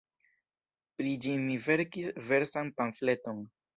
Pri 1.01 1.11
ĝi 1.25 1.35
mi 1.43 1.59
verkis 1.67 2.09
versan 2.31 2.73
pamfleton. 2.81 3.45